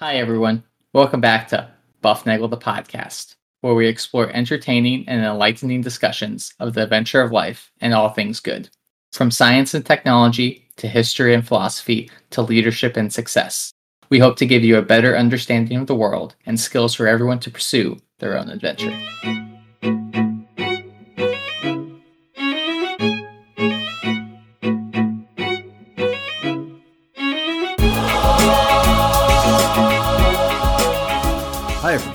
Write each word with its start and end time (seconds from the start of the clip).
Hi, 0.00 0.18
everyone. 0.18 0.62
Welcome 0.94 1.20
back 1.20 1.48
to 1.48 1.68
Buff 2.02 2.24
Nagel 2.24 2.46
the 2.46 2.56
podcast, 2.56 3.34
where 3.62 3.74
we 3.74 3.88
explore 3.88 4.30
entertaining 4.30 5.08
and 5.08 5.24
enlightening 5.24 5.80
discussions 5.80 6.54
of 6.60 6.74
the 6.74 6.84
adventure 6.84 7.20
of 7.20 7.32
life 7.32 7.72
and 7.80 7.92
all 7.92 8.10
things 8.10 8.38
good. 8.38 8.70
From 9.12 9.32
science 9.32 9.74
and 9.74 9.84
technology 9.84 10.68
to 10.76 10.86
history 10.86 11.34
and 11.34 11.44
philosophy 11.44 12.12
to 12.30 12.42
leadership 12.42 12.96
and 12.96 13.12
success. 13.12 13.72
We 14.08 14.20
hope 14.20 14.36
to 14.36 14.46
give 14.46 14.62
you 14.62 14.76
a 14.76 14.82
better 14.82 15.16
understanding 15.16 15.78
of 15.78 15.88
the 15.88 15.96
world 15.96 16.36
and 16.46 16.60
skills 16.60 16.94
for 16.94 17.08
everyone 17.08 17.40
to 17.40 17.50
pursue 17.50 17.98
their 18.20 18.38
own 18.38 18.50
adventure. 18.50 18.96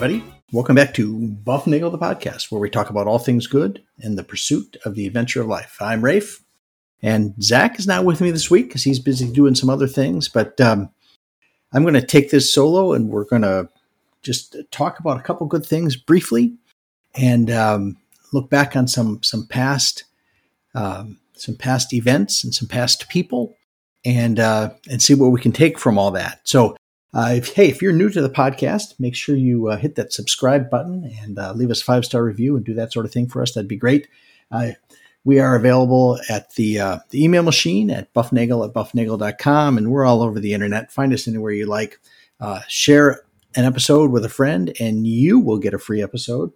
Everybody. 0.03 0.34
Welcome 0.52 0.75
back 0.75 0.93
to 0.95 1.30
Buff 1.30 1.66
Nagel, 1.66 1.89
the 1.89 1.98
podcast, 1.98 2.52
where 2.52 2.59
we 2.59 2.70
talk 2.70 2.89
about 2.89 3.07
all 3.07 3.20
things 3.20 3.48
good 3.48 3.81
and 3.99 4.17
the 4.17 4.23
pursuit 4.23 4.76
of 4.84 4.95
the 4.95 5.07
adventure 5.07 5.39
of 5.39 5.48
life. 5.48 5.77
I'm 5.79 6.03
Rafe, 6.03 6.43
and 7.02 7.34
Zach 7.41 7.79
is 7.79 7.88
not 7.88 8.03
with 8.03 8.20
me 8.20 8.29
this 8.29 8.52
week 8.52 8.67
because 8.67 8.84
he's 8.84 8.99
busy 8.99 9.31
doing 9.31 9.55
some 9.55 9.70
other 9.70 9.88
things. 9.88 10.27
But 10.27 10.59
um, 10.59 10.89
I'm 11.71 11.84
going 11.84 11.93
to 11.93 12.05
take 12.05 12.31
this 12.31 12.53
solo, 12.53 12.91
and 12.91 13.07
we're 13.07 13.23
going 13.23 13.43
to 13.43 13.70
just 14.23 14.57
talk 14.71 14.99
about 14.99 15.21
a 15.21 15.23
couple 15.23 15.48
good 15.48 15.66
things 15.66 15.95
briefly, 15.95 16.54
and 17.15 17.49
um, 17.49 17.95
look 18.34 18.49
back 18.49 18.76
on 18.76 18.90
some 18.90 19.23
some 19.23 19.48
past 19.48 20.04
um, 20.76 21.17
some 21.31 21.55
past 21.55 21.93
events 21.93 22.43
and 22.43 22.54
some 22.54 22.67
past 22.67 23.07
people, 23.07 23.55
and 24.04 24.38
uh, 24.38 24.71
and 24.90 25.01
see 25.01 25.13
what 25.13 25.31
we 25.31 25.40
can 25.40 25.54
take 25.54 25.79
from 25.79 25.98
all 25.98 26.12
that. 26.12 26.41
So 26.43 26.76
uh, 27.13 27.34
if, 27.35 27.53
hey, 27.53 27.70
if 27.70 27.81
you're 27.81 27.94
new 27.94 28.09
to 28.09 28.22
the 28.22 28.30
podcast, 28.30 28.99
make 28.99 29.16
sure 29.16 29.35
you 29.35 29.67
uh, 29.67 29.77
hit 29.77 29.95
that 29.95 30.12
subscribe 30.12 30.70
button 30.70 31.12
and 31.21 31.38
uh, 31.38 31.54
leave 31.54 31.70
us 31.70 31.82
a 31.82 31.85
five 31.85 32.05
star 32.05 32.24
review 32.24 32.55
and 32.55 32.65
do 32.65 32.74
that 32.74 32.91
sort 32.91 33.05
of 33.05 33.12
thing 33.12 33.27
for 33.27 33.41
us. 33.41 33.54
That'd 33.54 33.68
be 33.68 33.76
great. 33.76 34.07
Uh, 34.51 34.71
we 35.23 35.40
are 35.40 35.55
available 35.55 36.20
at 36.27 36.54
the 36.55 36.79
uh, 36.79 36.99
the 37.12 37.23
email 37.23 37.43
machine 37.43 37.91
at 37.91 38.13
buffnagel 38.13 38.68
at 38.68 38.73
buffnagel.com, 38.73 39.77
and 39.77 39.91
we're 39.91 40.05
all 40.05 40.23
over 40.23 40.40
the 40.40 40.54
internet. 40.54 40.91
Find 40.91 41.13
us 41.13 41.27
anywhere 41.27 41.51
you 41.51 41.68
like. 41.68 41.99
Uh, 42.40 42.62
share 42.68 43.21
an 43.55 43.63
episode 43.63 44.12
with 44.12 44.26
a 44.26 44.29
friend, 44.29 44.76
and 44.79 45.05
you 45.05 45.40
will 45.40 45.60
get 45.60 45.76
a 45.76 45.79
free 45.79 46.01
episode. 46.01 46.51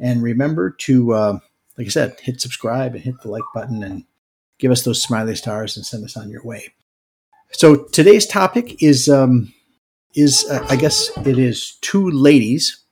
And 0.00 0.20
remember 0.20 0.72
to, 0.72 1.12
like 1.12 1.86
I 1.86 1.90
said, 1.90 2.18
hit 2.20 2.40
subscribe 2.40 2.94
and 2.94 3.04
hit 3.04 3.14
the 3.22 3.30
like 3.30 3.44
button 3.54 3.84
and 3.84 4.04
give 4.58 4.72
us 4.72 4.82
those 4.82 5.00
smiley 5.00 5.36
stars 5.36 5.76
and 5.76 5.86
send 5.86 6.04
us 6.04 6.16
on 6.16 6.28
your 6.28 6.44
way. 6.44 6.74
So 7.52 7.84
today's 7.84 8.26
topic 8.26 8.82
is. 8.82 9.08
Um, 9.08 9.54
is 10.14 10.44
uh, 10.50 10.66
I 10.68 10.76
guess 10.76 11.10
it 11.24 11.38
is 11.38 11.76
two 11.80 12.10
ladies 12.10 12.84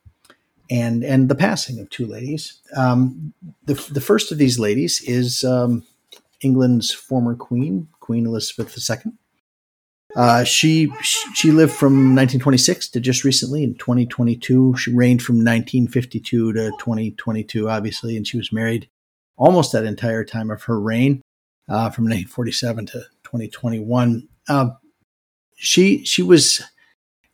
and 0.71 1.03
and 1.05 1.29
the 1.29 1.35
passing 1.35 1.79
of 1.79 1.91
two 1.91 2.07
ladies. 2.07 2.61
Um, 2.77 3.35
the 3.65 3.75
the 3.91 4.01
first 4.01 4.33
of 4.33 4.39
these 4.39 4.59
ladies 4.59 5.03
is 5.03 5.45
um, 5.45 5.85
England's 6.43 6.93
former 6.93 7.35
queen, 7.35 7.89
Queen 8.01 8.27
Elizabeth 8.27 8.77
II. 8.79 9.13
Uh, 10.17 10.43
she 10.45 10.93
she 11.03 11.53
lived 11.53 11.73
from 11.73 11.93
1926 12.17 12.89
to 12.91 13.01
just 13.01 13.25
recently 13.25 13.63
in 13.63 13.75
2022. 13.75 14.77
She 14.77 14.93
reigned 14.93 15.23
from 15.23 15.37
1952 15.37 16.53
to 16.53 16.71
2022, 16.79 17.69
obviously, 17.69 18.17
and 18.17 18.27
she 18.27 18.37
was 18.37 18.53
married 18.53 18.89
almost 19.37 19.73
that 19.73 19.85
entire 19.85 20.25
time 20.25 20.51
of 20.51 20.65
her 20.65 20.81
reign, 20.81 21.23
uh, 21.69 21.91
from 21.91 22.05
1947 22.05 22.87
to 22.87 22.93
2021. 23.23 24.29
Uh, 24.49 24.71
she 25.57 26.05
she 26.05 26.23
was 26.23 26.63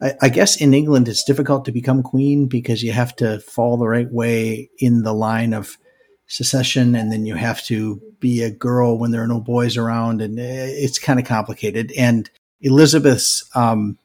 I, 0.00 0.14
I, 0.22 0.28
guess 0.28 0.60
in 0.60 0.74
England 0.74 1.08
it's 1.08 1.24
difficult 1.24 1.64
to 1.64 1.72
become 1.72 2.02
queen 2.02 2.46
because 2.46 2.82
you 2.82 2.92
have 2.92 3.16
to 3.16 3.40
fall 3.40 3.76
the 3.76 3.88
right 3.88 4.10
way 4.10 4.70
in 4.78 5.02
the 5.02 5.14
line 5.14 5.54
of 5.54 5.78
secession, 6.26 6.94
and 6.94 7.10
then 7.12 7.24
you 7.24 7.34
have 7.34 7.62
to 7.64 8.00
be 8.20 8.42
a 8.42 8.50
girl 8.50 8.98
when 8.98 9.10
there 9.10 9.22
are 9.22 9.28
no 9.28 9.40
boys 9.40 9.76
around, 9.76 10.20
and 10.20 10.38
eh, 10.38 10.66
it's 10.68 10.98
kind 10.98 11.18
of 11.18 11.26
complicated. 11.26 11.92
And 11.96 12.28
Elizabeth's 12.60 13.48
um, 13.54 13.98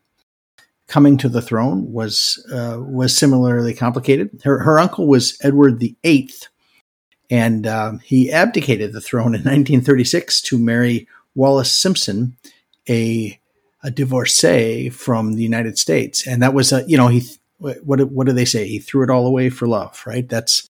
coming 0.87 1.17
to 1.17 1.29
the 1.29 1.41
throne 1.41 1.91
was 1.91 2.45
uh, 2.53 2.77
was 2.79 3.17
similarly 3.17 3.73
complicated. 3.73 4.41
Her 4.43 4.59
her 4.59 4.79
uncle 4.79 5.07
was 5.07 5.37
Edward 5.41 5.79
the 5.79 5.95
Eighth, 6.03 6.47
and 7.29 7.65
um, 7.67 7.99
he 7.99 8.31
abdicated 8.31 8.93
the 8.93 9.01
throne 9.01 9.33
in 9.35 9.41
1936 9.41 10.41
to 10.43 10.57
marry 10.57 11.07
Wallis 11.35 11.71
Simpson, 11.71 12.37
a 12.87 13.40
a 13.83 13.91
divorcee 13.91 14.89
from 14.89 15.33
the 15.33 15.43
United 15.43 15.77
States, 15.77 16.27
and 16.27 16.41
that 16.41 16.53
was 16.53 16.71
a 16.71 16.83
you 16.87 16.97
know 16.97 17.07
he 17.07 17.23
what 17.57 18.11
what 18.11 18.27
do 18.27 18.33
they 18.33 18.45
say? 18.45 18.67
He 18.67 18.79
threw 18.79 19.03
it 19.03 19.09
all 19.09 19.27
away 19.27 19.49
for 19.49 19.67
love, 19.67 20.01
right? 20.05 20.27
That's 20.27 20.67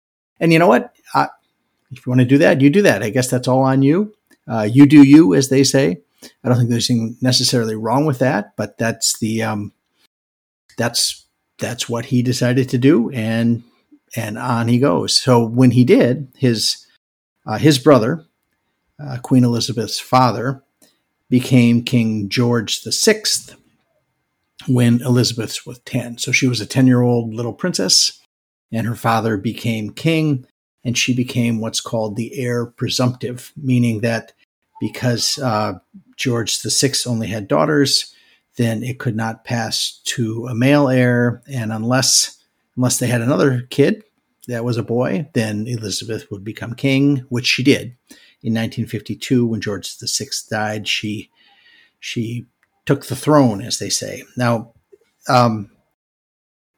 and 0.40 0.52
you 0.52 0.58
know 0.58 0.68
what? 0.68 0.94
I, 1.14 1.28
if 1.90 2.04
you 2.04 2.10
want 2.10 2.20
to 2.20 2.26
do 2.26 2.38
that, 2.38 2.60
you 2.60 2.70
do 2.70 2.82
that. 2.82 3.02
I 3.02 3.10
guess 3.10 3.30
that's 3.30 3.48
all 3.48 3.62
on 3.62 3.82
you. 3.82 4.14
Uh, 4.48 4.68
you 4.70 4.86
do 4.86 5.02
you, 5.02 5.34
as 5.34 5.48
they 5.48 5.64
say. 5.64 6.00
I 6.42 6.48
don't 6.48 6.58
think 6.58 6.70
there's 6.70 6.90
anything 6.90 7.16
necessarily 7.20 7.76
wrong 7.76 8.06
with 8.06 8.18
that, 8.18 8.56
but 8.56 8.78
that's 8.78 9.18
the 9.18 9.42
um, 9.42 9.72
that's 10.76 11.26
that's 11.58 11.88
what 11.88 12.06
he 12.06 12.22
decided 12.22 12.68
to 12.70 12.78
do, 12.78 13.10
and 13.10 13.62
and 14.16 14.38
on 14.38 14.68
he 14.68 14.78
goes. 14.78 15.18
So 15.18 15.44
when 15.44 15.70
he 15.70 15.84
did, 15.84 16.28
his 16.36 16.86
uh, 17.46 17.58
his 17.58 17.78
brother, 17.78 18.24
uh, 18.98 19.18
Queen 19.22 19.44
Elizabeth's 19.44 20.00
father, 20.00 20.63
became 21.30 21.82
King 21.82 22.28
George 22.28 22.82
VI 22.82 23.22
when 24.66 25.00
Elizabeth 25.02 25.66
was 25.66 25.78
10. 25.80 26.18
So 26.18 26.32
she 26.32 26.46
was 26.46 26.60
a 26.60 26.66
10 26.66 26.86
year 26.86 27.02
old 27.02 27.34
little 27.34 27.52
princess, 27.52 28.20
and 28.72 28.86
her 28.86 28.94
father 28.94 29.36
became 29.36 29.90
king, 29.90 30.46
and 30.84 30.96
she 30.96 31.14
became 31.14 31.60
what's 31.60 31.80
called 31.80 32.16
the 32.16 32.38
heir 32.38 32.66
presumptive, 32.66 33.52
meaning 33.56 34.00
that 34.00 34.32
because 34.80 35.38
uh, 35.38 35.74
George 36.16 36.60
VI 36.62 36.92
only 37.06 37.28
had 37.28 37.48
daughters, 37.48 38.14
then 38.56 38.82
it 38.82 38.98
could 38.98 39.16
not 39.16 39.44
pass 39.44 40.00
to 40.04 40.46
a 40.46 40.54
male 40.54 40.88
heir, 40.88 41.42
and 41.48 41.72
unless 41.72 42.38
unless 42.76 42.98
they 42.98 43.06
had 43.06 43.20
another 43.20 43.62
kid 43.70 44.02
that 44.48 44.64
was 44.64 44.76
a 44.76 44.82
boy, 44.82 45.28
then 45.32 45.66
Elizabeth 45.66 46.30
would 46.30 46.44
become 46.44 46.74
king, 46.74 47.18
which 47.28 47.46
she 47.46 47.62
did. 47.62 47.96
In 48.44 48.52
1952, 48.52 49.46
when 49.46 49.62
George 49.62 49.90
VI 49.98 50.26
died, 50.50 50.86
she 50.86 51.30
she 51.98 52.44
took 52.84 53.06
the 53.06 53.16
throne, 53.16 53.62
as 53.62 53.78
they 53.78 53.88
say. 53.88 54.24
Now, 54.36 54.74
um, 55.26 55.70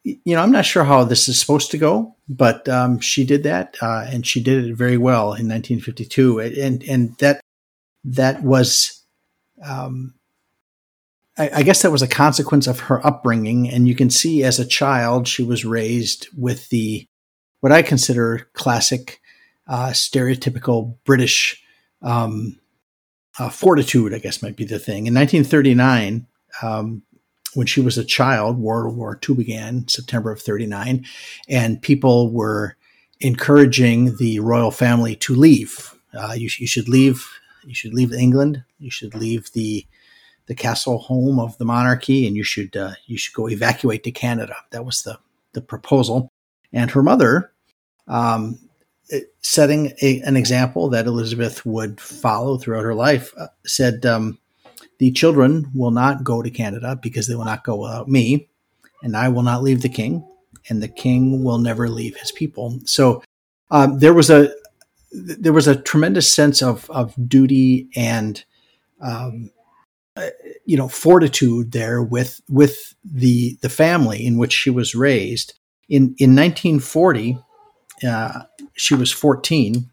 you 0.05 0.37
know, 0.37 0.43
I'm 0.43 0.53
not 0.53 0.65
sure 0.65 0.85
how 0.85 1.03
this 1.03 1.29
is 1.29 1.41
supposed 1.41 1.73
to 1.73 1.79
go, 1.79 2.15
but 2.29 2.69
um, 2.69 3.01
she 3.01 3.25
did 3.25 3.43
that, 3.43 3.77
uh, 3.83 4.07
and 4.09 4.25
she 4.25 4.41
did 4.41 4.65
it 4.65 4.77
very 4.77 4.97
well 4.97 5.33
in 5.33 5.49
1952, 5.49 6.39
and 6.39 6.83
and 6.85 7.19
that 7.19 7.41
that 8.05 8.45
was, 8.45 9.03
um, 9.65 10.15
I, 11.37 11.51
I, 11.57 11.63
guess, 11.65 11.83
that 11.83 11.91
was 11.91 12.03
a 12.03 12.09
consequence 12.09 12.69
of 12.69 12.79
her 12.79 13.05
upbringing, 13.05 13.69
and 13.69 13.89
you 13.89 13.97
can 13.97 14.11
see 14.11 14.45
as 14.45 14.61
a 14.61 14.65
child 14.65 15.27
she 15.27 15.43
was 15.43 15.65
raised 15.65 16.29
with 16.37 16.69
the 16.69 17.05
what 17.59 17.73
I 17.73 17.83
consider 17.83 18.49
classic 18.53 19.21
uh, 19.67 19.91
stereotypical 19.91 20.97
British 21.05 21.63
um, 22.03 22.59
uh, 23.39 23.51
fortitude, 23.51 24.15
I 24.15 24.19
guess 24.19 24.43
might 24.43 24.57
be 24.57 24.65
the 24.65 24.79
thing. 24.79 25.07
In 25.07 25.15
1939, 25.15 26.27
um, 26.63 27.03
when 27.55 27.67
she 27.67 27.81
was 27.81 27.99
a 27.99 28.05
child, 28.05 28.59
World 28.59 28.97
War 28.97 29.19
II 29.29 29.37
began, 29.37 29.89
September 29.89 30.31
of 30.31 30.41
39, 30.41 31.05
and 31.49 31.83
people 31.83 32.31
were 32.31 32.77
encouraging 33.21 34.17
the 34.17 34.41
royal 34.41 34.71
family 34.71 35.17
to 35.17 35.35
leave. 35.35 35.95
Uh, 36.15 36.35
you, 36.35 36.51
you, 36.59 36.67
should 36.67 36.89
leave. 36.89 37.27
You 37.65 37.75
should 37.75 37.95
leave 37.95 38.13
England. 38.13 38.63
You 38.79 38.91
should 38.91 39.15
leave 39.15 39.53
the 39.53 39.87
the 40.47 40.55
castle 40.55 40.99
home 40.99 41.41
of 41.41 41.59
the 41.59 41.65
monarchy, 41.65 42.25
and 42.27 42.37
you 42.37 42.45
should 42.45 42.77
uh, 42.77 42.93
you 43.07 43.19
should 43.19 43.35
go 43.35 43.49
evacuate 43.49 44.05
to 44.05 44.13
Canada. 44.13 44.55
That 44.71 44.85
was 44.85 45.03
the 45.03 45.19
the 45.53 45.61
proposal. 45.61 46.31
And 46.73 46.91
her 46.91 47.03
mother 47.03 47.53
um, 48.07 48.59
setting 49.41 49.93
a, 50.03 50.21
an 50.21 50.37
example 50.37 50.89
that 50.91 51.07
Elizabeth 51.07 51.65
would 51.65 52.01
follow 52.01 52.59
throughout 52.59 52.85
her 52.85 52.95
life, 52.95 53.33
uh, 53.39 53.49
said, 53.65 54.05
um, 54.05 54.39
The 54.99 55.13
children 55.13 55.71
will 55.75 55.91
not 55.91 56.25
go 56.25 56.43
to 56.43 56.51
Canada 56.51 56.99
because 57.01 57.27
they 57.27 57.35
will 57.35 57.45
not 57.45 57.65
go 57.65 57.77
without 57.77 58.09
me, 58.09 58.49
and 59.03 59.17
I 59.17 59.29
will 59.29 59.43
not 59.43 59.63
leave 59.63 59.83
the 59.83 59.89
king, 59.89 60.27
and 60.69 60.83
the 60.83 60.89
king 60.89 61.45
will 61.45 61.59
never 61.59 61.89
leave 61.89 62.17
his 62.17 62.33
people. 62.33 62.81
So 62.85 63.23
um, 63.71 63.99
there 63.99 64.15
was 64.15 64.31
a 64.31 64.53
there 65.13 65.53
was 65.53 65.67
a 65.67 65.81
tremendous 65.81 66.33
sense 66.33 66.63
of 66.63 66.91
of 66.91 67.15
duty 67.29 67.89
and 67.97 68.45
um, 69.01 69.51
uh, 70.17 70.31
you 70.65 70.77
know 70.77 70.89
fortitude 70.89 71.73
there 71.73 72.03
with 72.03 72.41
with 72.49 72.95
the 73.05 73.57
the 73.63 73.69
family 73.69 74.25
in 74.27 74.39
which 74.39 74.53
she 74.53 74.71
was 74.71 74.95
raised. 74.95 75.55
In 75.89 76.15
in 76.19 76.35
1940, 76.35 77.39
uh, 78.05 78.43
she 78.75 78.95
was 78.95 79.13
14 79.13 79.91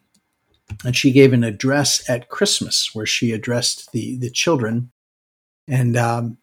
and 0.83 0.95
she 0.95 1.11
gave 1.11 1.33
an 1.33 1.43
address 1.43 2.07
at 2.09 2.29
Christmas 2.29 2.89
where 2.93 3.05
she 3.05 3.31
addressed 3.31 3.91
the, 3.91 4.17
the 4.17 4.29
children. 4.29 4.91
And 5.67 5.95
um, 5.95 6.37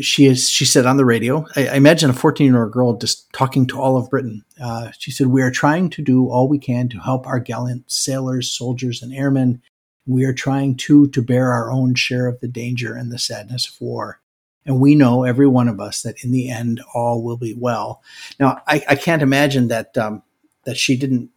she 0.00 0.26
is 0.26 0.50
she 0.50 0.64
said 0.64 0.86
on 0.86 0.96
the 0.96 1.04
radio 1.04 1.46
i, 1.56 1.68
I 1.68 1.74
imagine 1.74 2.10
a 2.10 2.14
14 2.14 2.46
year 2.46 2.64
old 2.64 2.72
girl 2.72 2.96
just 2.96 3.32
talking 3.32 3.66
to 3.68 3.80
all 3.80 3.96
of 3.96 4.10
britain. 4.10 4.44
Uh, 4.60 4.90
she 4.98 5.10
said 5.10 5.28
we 5.28 5.42
are 5.42 5.50
trying 5.50 5.90
to 5.90 6.02
do 6.02 6.28
all 6.28 6.48
we 6.48 6.58
can 6.58 6.88
to 6.88 6.98
help 6.98 7.26
our 7.26 7.38
gallant 7.38 7.90
sailors 7.90 8.50
soldiers 8.50 9.02
and 9.02 9.14
airmen. 9.14 9.62
We 10.06 10.24
are 10.24 10.32
trying 10.32 10.76
to 10.78 11.08
to 11.08 11.22
bear 11.22 11.52
our 11.52 11.70
own 11.70 11.94
share 11.94 12.26
of 12.26 12.40
the 12.40 12.48
danger 12.48 12.94
and 12.94 13.12
the 13.12 13.18
sadness 13.18 13.68
of 13.68 13.80
war. 13.80 14.20
And 14.66 14.80
we 14.80 14.94
know 14.94 15.24
every 15.24 15.46
one 15.46 15.68
of 15.68 15.78
us 15.78 16.02
that 16.02 16.24
in 16.24 16.30
the 16.30 16.48
end 16.48 16.80
all 16.94 17.22
will 17.22 17.36
be 17.36 17.54
well. 17.54 18.02
Now 18.40 18.62
i, 18.66 18.82
I 18.88 18.94
can't 18.96 19.22
imagine 19.22 19.68
that 19.68 19.96
um, 19.96 20.22
that 20.64 20.76
she 20.76 20.96
didn't 20.96 21.30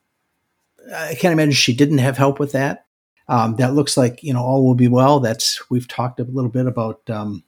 i 0.93 1.15
can't 1.15 1.33
imagine 1.33 1.53
she 1.53 1.73
didn't 1.73 1.97
have 1.99 2.17
help 2.17 2.39
with 2.39 2.51
that. 2.53 2.85
Um, 3.29 3.57
that 3.57 3.73
looks 3.73 3.97
like 3.97 4.23
you 4.23 4.33
know 4.33 4.41
all 4.41 4.65
will 4.65 4.75
be 4.75 4.87
well. 4.87 5.19
That's 5.19 5.69
we've 5.69 5.87
talked 5.87 6.19
a 6.19 6.23
little 6.23 6.49
bit 6.49 6.65
about 6.65 7.01
um, 7.09 7.43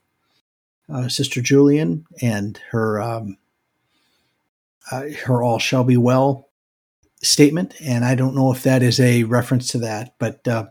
uh, 0.92 1.08
Sister 1.08 1.40
Julian 1.40 2.04
and 2.20 2.58
her 2.70 3.00
um, 3.00 3.38
uh, 4.92 5.04
her 5.24 5.42
all 5.42 5.58
shall 5.58 5.84
be 5.84 5.96
well 5.96 6.48
statement, 7.22 7.74
and 7.80 8.04
I 8.04 8.14
don't 8.14 8.34
know 8.34 8.52
if 8.52 8.62
that 8.64 8.82
is 8.82 9.00
a 9.00 9.24
reference 9.24 9.68
to 9.68 9.78
that, 9.78 10.14
but 10.18 10.46
uh, 10.46 10.66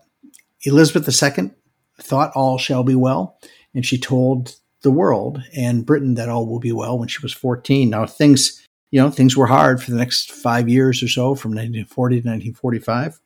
Elizabeth 0.64 1.08
II 1.08 1.52
thought 2.00 2.32
all 2.36 2.58
shall 2.60 2.84
be 2.84 2.96
well, 2.96 3.40
and 3.74 3.86
she 3.86 3.98
told 3.98 4.56
the 4.82 4.92
world 4.92 5.44
and 5.56 5.86
Britain 5.86 6.14
that 6.16 6.30
all 6.30 6.48
will 6.48 6.60
be 6.60 6.72
well 6.72 6.98
when 6.98 7.08
she 7.08 7.20
was 7.22 7.34
14. 7.34 7.90
Now 7.90 8.06
things, 8.06 8.66
you 8.92 9.00
know, 9.00 9.10
things 9.10 9.38
were 9.38 9.48
hard 9.48 9.82
for 9.82 9.92
the 9.92 9.98
next 9.98 10.32
five 10.32 10.68
years 10.68 11.04
or 11.04 11.08
so, 11.08 11.36
from 11.36 11.52
1940 11.52 12.16
to 12.22 12.28
1945. 12.28 13.20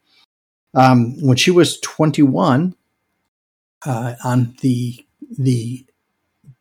Um, 0.75 1.21
when 1.21 1.37
she 1.37 1.51
was 1.51 1.79
21, 1.79 2.75
uh, 3.85 4.15
on 4.23 4.55
the 4.61 5.05
the 5.37 5.85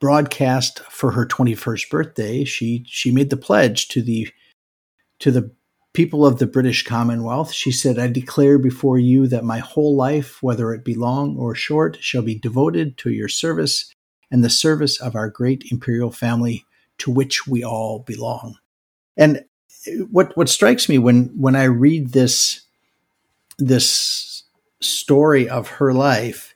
broadcast 0.00 0.80
for 0.90 1.12
her 1.12 1.26
21st 1.26 1.90
birthday, 1.90 2.44
she 2.44 2.84
she 2.86 3.10
made 3.10 3.30
the 3.30 3.36
pledge 3.36 3.88
to 3.88 4.02
the 4.02 4.28
to 5.20 5.30
the 5.30 5.50
people 5.94 6.26
of 6.26 6.38
the 6.38 6.46
British 6.46 6.84
Commonwealth. 6.84 7.52
She 7.52 7.72
said, 7.72 7.98
"I 7.98 8.08
declare 8.08 8.58
before 8.58 8.98
you 8.98 9.26
that 9.28 9.44
my 9.44 9.58
whole 9.58 9.96
life, 9.96 10.42
whether 10.42 10.72
it 10.74 10.84
be 10.84 10.94
long 10.94 11.36
or 11.36 11.54
short, 11.54 11.98
shall 12.00 12.22
be 12.22 12.38
devoted 12.38 12.96
to 12.98 13.10
your 13.10 13.28
service 13.28 13.92
and 14.30 14.42
the 14.42 14.50
service 14.50 15.00
of 15.00 15.14
our 15.14 15.28
great 15.28 15.64
imperial 15.70 16.10
family 16.10 16.64
to 16.98 17.10
which 17.10 17.46
we 17.46 17.62
all 17.64 18.00
belong." 18.00 18.56
And 19.16 19.44
what 20.10 20.36
what 20.36 20.48
strikes 20.48 20.88
me 20.88 20.98
when 20.98 21.26
when 21.36 21.56
I 21.56 21.64
read 21.64 22.12
this 22.12 22.62
this 23.58 24.44
story 24.80 25.48
of 25.48 25.68
her 25.68 25.92
life 25.92 26.52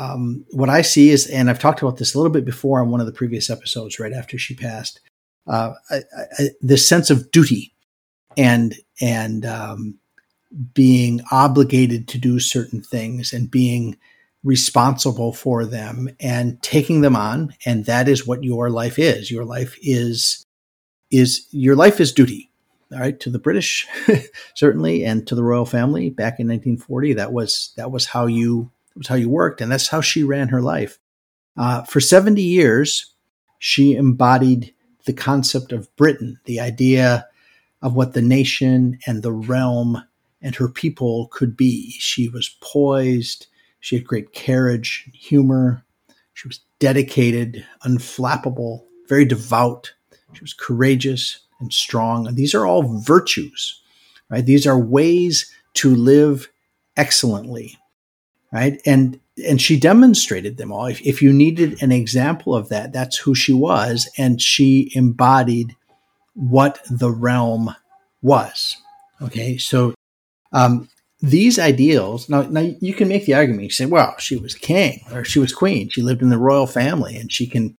um, 0.00 0.46
what 0.52 0.70
I 0.70 0.80
see 0.80 1.10
is, 1.10 1.26
and 1.26 1.50
I've 1.50 1.58
talked 1.58 1.82
about 1.82 1.98
this 1.98 2.14
a 2.14 2.18
little 2.18 2.32
bit 2.32 2.46
before 2.46 2.80
on 2.80 2.90
one 2.90 3.00
of 3.00 3.06
the 3.06 3.12
previous 3.12 3.50
episodes, 3.50 4.00
right 4.00 4.14
after 4.14 4.38
she 4.38 4.54
passed, 4.54 4.98
uh, 5.46 5.72
I, 5.90 5.96
I, 6.38 6.48
this 6.62 6.88
sense 6.88 7.10
of 7.10 7.30
duty 7.30 7.74
and 8.36 8.74
and 9.00 9.44
um, 9.44 9.98
being 10.72 11.20
obligated 11.30 12.08
to 12.08 12.18
do 12.18 12.40
certain 12.40 12.80
things 12.80 13.34
and 13.34 13.50
being 13.50 13.98
responsible 14.42 15.34
for 15.34 15.66
them 15.66 16.08
and 16.18 16.62
taking 16.62 17.02
them 17.02 17.14
on, 17.14 17.54
and 17.66 17.84
that 17.84 18.08
is 18.08 18.26
what 18.26 18.42
your 18.42 18.70
life 18.70 18.98
is. 18.98 19.30
Your 19.30 19.44
life 19.44 19.76
is 19.82 20.46
is 21.10 21.46
your 21.50 21.76
life 21.76 22.00
is 22.00 22.12
duty. 22.12 22.50
All 22.92 22.98
right, 22.98 23.18
to 23.20 23.30
the 23.30 23.38
British, 23.38 23.86
certainly, 24.54 25.04
and 25.04 25.24
to 25.28 25.36
the 25.36 25.44
royal 25.44 25.64
family 25.64 26.10
back 26.10 26.40
in 26.40 26.48
1940. 26.48 27.14
That 27.14 27.32
was 27.32 27.72
that 27.76 27.92
was 27.92 28.06
how 28.06 28.26
you 28.26 28.72
was 28.96 29.06
how 29.06 29.14
you 29.14 29.28
worked, 29.28 29.60
and 29.60 29.70
that's 29.70 29.88
how 29.88 30.00
she 30.00 30.24
ran 30.24 30.48
her 30.48 30.60
life. 30.60 30.98
Uh, 31.56 31.82
for 31.82 32.00
70 32.00 32.42
years, 32.42 33.14
she 33.58 33.94
embodied 33.94 34.74
the 35.04 35.12
concept 35.12 35.72
of 35.72 35.94
Britain, 35.96 36.40
the 36.46 36.58
idea 36.58 37.28
of 37.82 37.94
what 37.94 38.12
the 38.12 38.22
nation 38.22 38.98
and 39.06 39.22
the 39.22 39.32
realm 39.32 40.02
and 40.42 40.54
her 40.56 40.68
people 40.68 41.28
could 41.32 41.56
be. 41.56 41.90
She 41.92 42.28
was 42.28 42.56
poised, 42.60 43.46
she 43.78 43.96
had 43.96 44.06
great 44.06 44.32
carriage, 44.32 45.08
humor, 45.14 45.84
she 46.34 46.48
was 46.48 46.60
dedicated, 46.78 47.64
unflappable, 47.84 48.84
very 49.08 49.24
devout, 49.24 49.92
she 50.32 50.42
was 50.42 50.52
courageous 50.52 51.40
and 51.60 51.72
strong. 51.72 52.26
And 52.26 52.36
these 52.36 52.54
are 52.54 52.66
all 52.66 53.00
virtues, 53.00 53.80
right? 54.28 54.44
These 54.44 54.66
are 54.66 54.78
ways 54.78 55.52
to 55.74 55.94
live 55.94 56.48
excellently 56.96 57.76
right? 58.52 58.80
And 58.86 59.20
and 59.46 59.60
she 59.60 59.78
demonstrated 59.78 60.58
them 60.58 60.70
all. 60.70 60.86
If, 60.86 61.00
if 61.00 61.22
you 61.22 61.32
needed 61.32 61.82
an 61.82 61.92
example 61.92 62.54
of 62.54 62.68
that, 62.68 62.92
that's 62.92 63.16
who 63.16 63.34
she 63.34 63.52
was, 63.52 64.08
and 64.18 64.40
she 64.40 64.90
embodied 64.94 65.76
what 66.34 66.80
the 66.90 67.10
realm 67.10 67.74
was. 68.20 68.76
Okay, 69.22 69.56
so 69.56 69.94
um, 70.52 70.88
these 71.20 71.58
ideals. 71.58 72.28
Now, 72.28 72.42
now 72.42 72.68
you 72.80 72.92
can 72.92 73.08
make 73.08 73.24
the 73.24 73.34
argument. 73.34 73.64
You 73.64 73.70
say, 73.70 73.86
"Well, 73.86 74.14
she 74.18 74.36
was 74.36 74.54
king 74.54 75.04
or 75.12 75.24
she 75.24 75.38
was 75.38 75.52
queen. 75.52 75.88
She 75.88 76.02
lived 76.02 76.22
in 76.22 76.30
the 76.30 76.38
royal 76.38 76.66
family, 76.66 77.16
and 77.16 77.32
she 77.32 77.46
can 77.46 77.76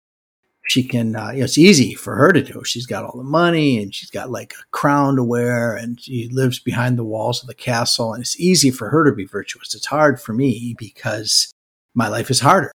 she 0.67 0.83
can 0.83 1.15
uh, 1.15 1.31
you 1.31 1.39
know, 1.39 1.45
it's 1.45 1.57
easy 1.57 1.93
for 1.93 2.15
her 2.15 2.31
to 2.31 2.41
do. 2.41 2.63
She's 2.63 2.85
got 2.85 3.03
all 3.03 3.17
the 3.17 3.23
money 3.23 3.81
and 3.81 3.93
she's 3.93 4.11
got 4.11 4.29
like 4.29 4.53
a 4.53 4.63
crown 4.71 5.15
to 5.15 5.23
wear 5.23 5.75
and 5.75 5.99
she 5.99 6.29
lives 6.29 6.59
behind 6.59 6.97
the 6.97 7.03
walls 7.03 7.41
of 7.41 7.47
the 7.47 7.55
castle 7.55 8.13
and 8.13 8.21
it's 8.21 8.39
easy 8.39 8.71
for 8.71 8.89
her 8.89 9.03
to 9.03 9.11
be 9.11 9.25
virtuous. 9.25 9.75
It's 9.75 9.87
hard 9.87 10.21
for 10.21 10.33
me 10.33 10.75
because 10.77 11.51
my 11.93 12.07
life 12.07 12.29
is 12.29 12.39
harder. 12.39 12.71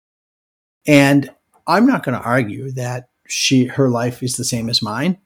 And 0.88 1.32
i'm 1.68 1.88
not 1.88 2.04
going 2.04 2.16
to 2.16 2.24
argue 2.24 2.72
that 2.72 3.10
she 3.28 3.66
her 3.66 3.90
life 3.90 4.22
is 4.22 4.38
the 4.38 4.44
same 4.44 4.70
as 4.70 4.84
mine 4.84 5.18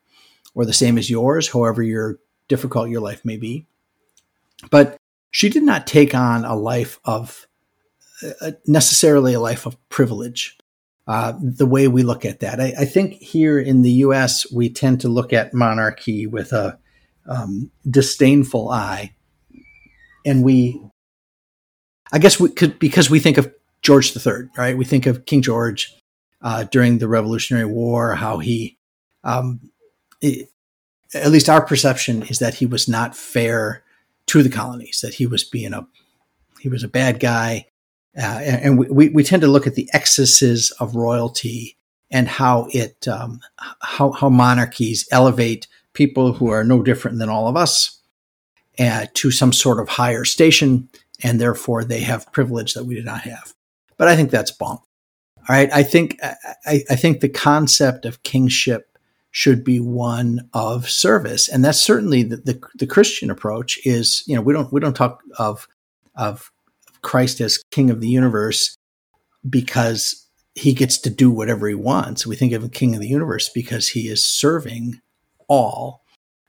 or 0.53 0.63
the 0.63 0.71
same 0.71 0.97
as 0.97 1.09
yours 1.09 1.49
however 1.49 1.83
your 1.83 2.17
difficult 2.47 2.89
your 2.89 3.01
life 3.01 3.23
may 3.23 3.37
be. 3.37 3.65
But 4.69 4.97
she 5.31 5.49
did 5.49 5.63
not 5.63 5.87
take 5.87 6.13
on 6.13 6.43
a 6.43 6.55
life 6.55 6.99
of 7.05 7.47
uh, 8.41 8.51
necessarily 8.67 9.33
a 9.33 9.39
life 9.39 9.65
of 9.65 9.77
privilege 9.89 10.57
uh, 11.09 11.33
the 11.41 11.65
way 11.65 11.87
we 11.87 12.03
look 12.03 12.23
at 12.23 12.41
that. 12.41 12.61
I, 12.61 12.71
I, 12.81 12.85
think 12.85 13.13
here 13.13 13.57
in 13.57 13.81
the 13.81 13.91
U.S. 13.93 14.45
we 14.51 14.69
tend 14.69 15.01
to 15.01 15.07
look 15.07 15.33
at 15.33 15.55
monarchy 15.55 16.27
with 16.27 16.53
a 16.53 16.77
um, 17.27 17.71
disdainful 17.89 18.69
eye, 18.69 19.15
and 20.23 20.43
we, 20.43 20.79
I 22.11 22.19
guess, 22.19 22.39
we 22.39 22.51
could 22.51 22.77
because 22.77 23.09
we 23.09 23.19
think 23.19 23.39
of 23.39 23.51
George 23.81 24.15
III, 24.15 24.49
right? 24.55 24.77
We 24.77 24.85
think 24.85 25.07
of 25.07 25.25
King 25.25 25.41
George 25.41 25.95
uh, 26.43 26.65
during 26.65 26.99
the 26.99 27.07
Revolutionary 27.07 27.65
War, 27.65 28.13
how 28.13 28.37
he, 28.37 28.77
um, 29.23 29.71
it, 30.21 30.49
at 31.15 31.31
least 31.31 31.49
our 31.49 31.65
perception 31.65 32.21
is 32.21 32.37
that 32.37 32.53
he 32.53 32.67
was 32.67 32.87
not 32.87 33.17
fair 33.17 33.83
to 34.27 34.43
the 34.43 34.49
colonies, 34.49 34.99
that 35.01 35.15
he 35.15 35.25
was 35.25 35.43
being 35.43 35.73
a 35.73 35.87
he 36.59 36.69
was 36.69 36.83
a 36.83 36.87
bad 36.87 37.19
guy 37.19 37.65
uh, 38.17 38.21
and, 38.21 38.79
we, 38.79 39.09
we 39.09 39.23
tend 39.23 39.41
to 39.41 39.47
look 39.47 39.67
at 39.67 39.75
the 39.75 39.89
excesses 39.93 40.71
of 40.79 40.95
royalty 40.95 41.77
and 42.11 42.27
how 42.27 42.67
it 42.71 43.07
um, 43.07 43.39
how, 43.81 44.11
how 44.11 44.29
monarchies 44.29 45.07
elevate 45.11 45.67
people 45.93 46.33
who 46.33 46.49
are 46.49 46.63
no 46.63 46.81
different 46.81 47.19
than 47.19 47.29
all 47.29 47.47
of 47.47 47.55
us 47.55 47.99
uh, 48.79 49.05
to 49.13 49.31
some 49.31 49.53
sort 49.53 49.79
of 49.79 49.89
higher 49.89 50.25
station, 50.25 50.89
and 51.21 51.39
therefore 51.39 51.83
they 51.83 51.99
have 51.99 52.31
privilege 52.31 52.73
that 52.73 52.85
we 52.85 52.95
do 52.95 53.03
not 53.03 53.21
have. 53.21 53.53
But 53.97 54.07
I 54.07 54.15
think 54.15 54.31
that's 54.31 54.51
bunk. 54.51 54.81
All 55.37 55.55
right, 55.55 55.69
I 55.71 55.83
think 55.83 56.17
I, 56.23 56.83
I 56.89 56.95
think 56.95 57.19
the 57.19 57.29
concept 57.29 58.05
of 58.05 58.23
kingship 58.23 58.97
should 59.31 59.63
be 59.63 59.79
one 59.79 60.49
of 60.53 60.89
service, 60.89 61.47
and 61.47 61.63
that's 61.63 61.79
certainly 61.79 62.23
the, 62.23 62.37
the, 62.37 62.61
the 62.75 62.87
Christian 62.87 63.29
approach. 63.29 63.79
Is 63.85 64.23
you 64.25 64.35
know 64.35 64.41
we 64.41 64.53
don't 64.53 64.71
we 64.71 64.79
don't 64.79 64.95
talk 64.95 65.21
of 65.37 65.67
of 66.15 66.51
Christ 67.01 67.41
as 67.41 67.63
king 67.71 67.89
of 67.89 68.01
the 68.01 68.07
universe 68.07 68.75
because 69.49 70.27
he 70.55 70.73
gets 70.73 70.97
to 70.99 71.09
do 71.09 71.31
whatever 71.31 71.67
he 71.67 71.75
wants. 71.75 72.27
We 72.27 72.35
think 72.35 72.53
of 72.53 72.63
a 72.63 72.69
king 72.69 72.93
of 72.95 73.01
the 73.01 73.07
universe 73.07 73.49
because 73.49 73.87
he 73.87 74.07
is 74.07 74.23
serving 74.25 75.01
all, 75.47 76.03